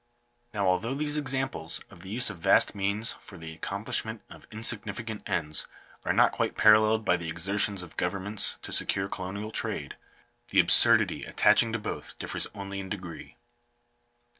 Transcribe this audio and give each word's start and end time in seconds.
Now, 0.51 0.65
although 0.67 0.95
these 0.95 1.15
ex 1.15 1.31
amples 1.31 1.79
of 1.91 1.99
the 2.01 2.09
use 2.09 2.31
of 2.31 2.39
vast 2.39 2.73
means 2.73 3.11
for 3.21 3.37
the 3.37 3.53
accomplishment 3.53 4.23
of 4.31 4.49
insig 4.49 4.79
nificant 4.79 5.21
ends 5.29 5.67
are 6.03 6.11
not 6.11 6.31
quite 6.31 6.57
paralleled 6.57 7.05
by 7.05 7.17
the 7.17 7.29
exertions 7.29 7.83
of 7.83 7.97
govern 7.97 8.23
ments 8.23 8.57
to 8.63 8.71
secure 8.71 9.07
colonial 9.07 9.51
trade, 9.51 9.97
the 10.49 10.59
absurdity 10.59 11.23
attaching 11.23 11.71
to 11.73 11.77
both 11.77 12.17
differs 12.17 12.47
only 12.55 12.79
in 12.79 12.89
degree. 12.89 13.37